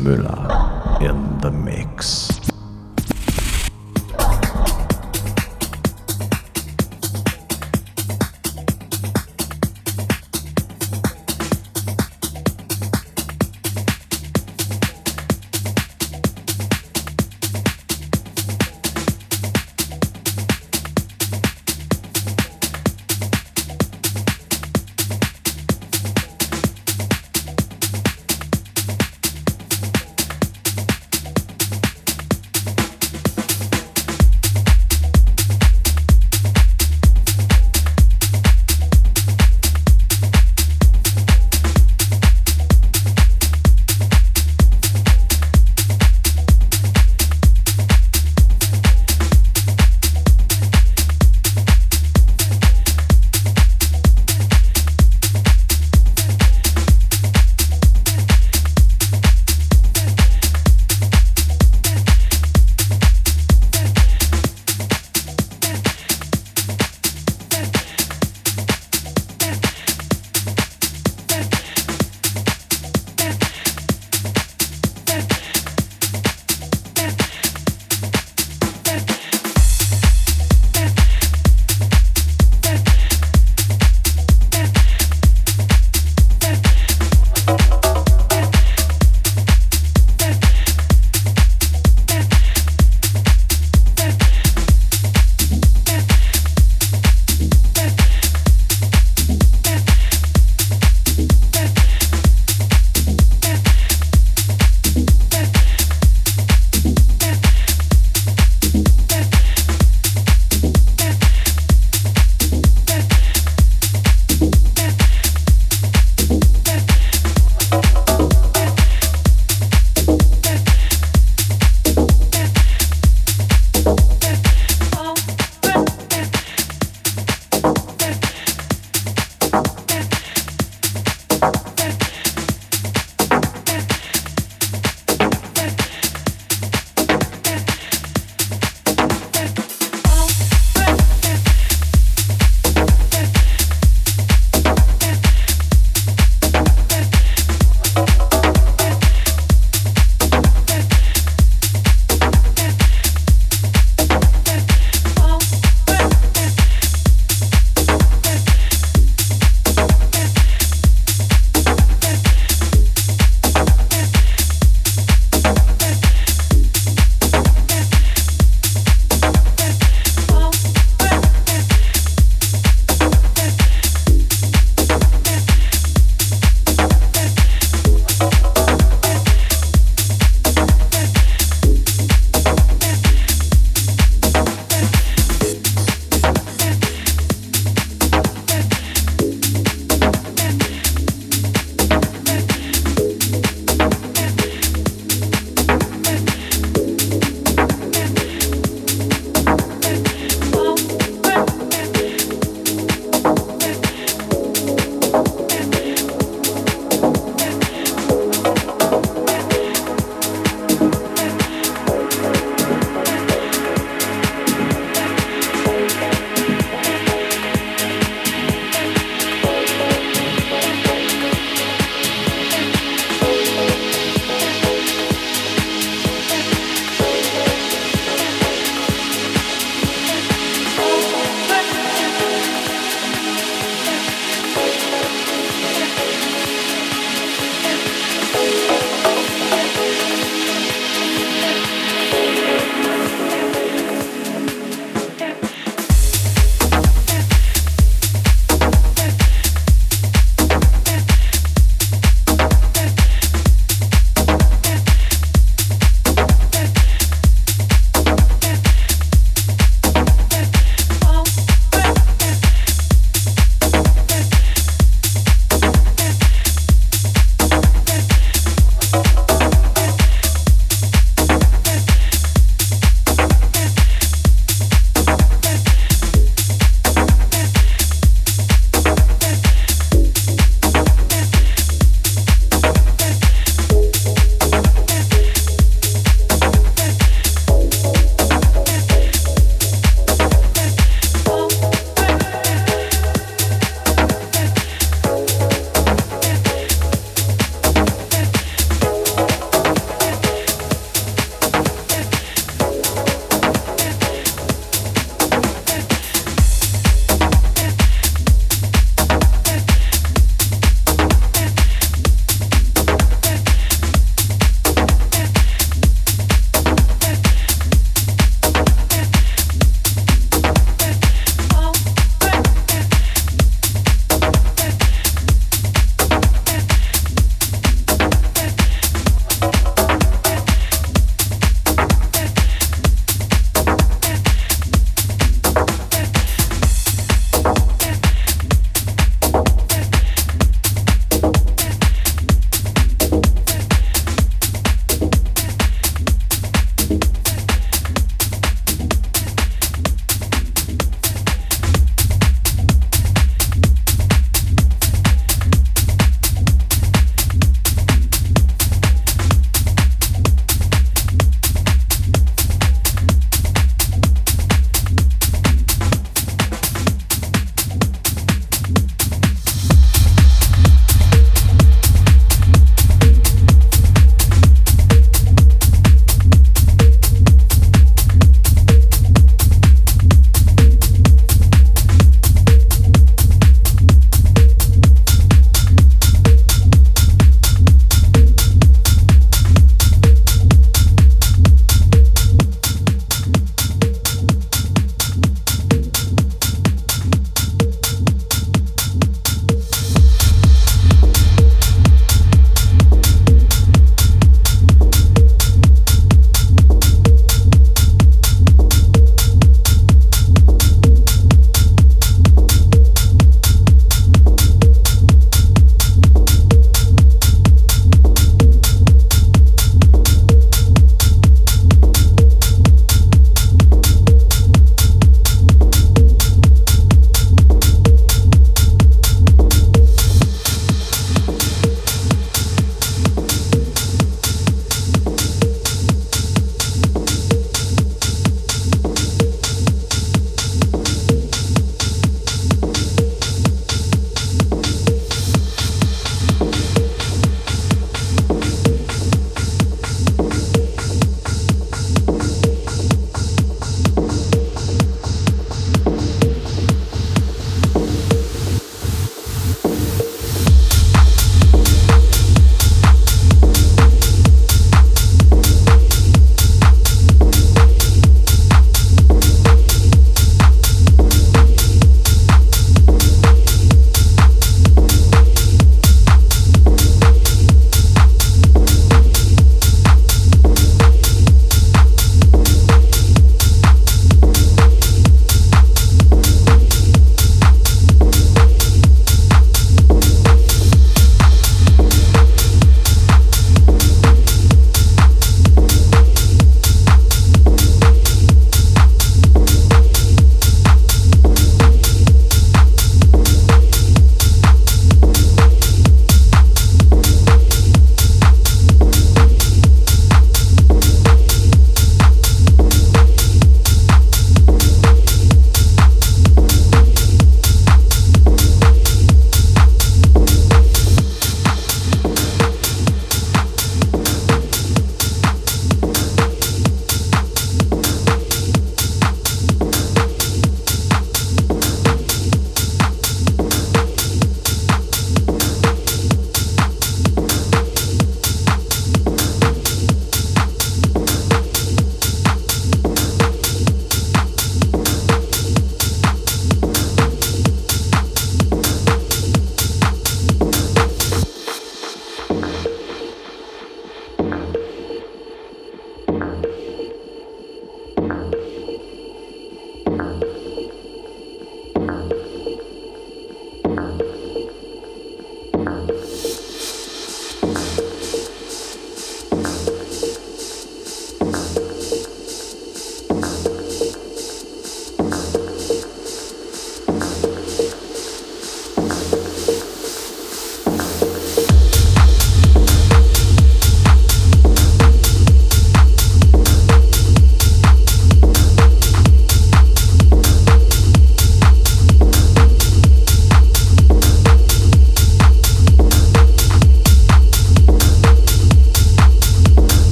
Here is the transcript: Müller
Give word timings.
Müller 0.00 0.59